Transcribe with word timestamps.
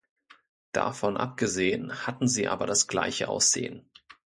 Davon 0.71 1.15
abgesehen 1.15 2.07
hatten 2.07 2.27
sie 2.27 2.47
aber 2.47 2.65
das 2.65 2.87
gleiche 2.87 3.27
Aussehen. 3.29 3.87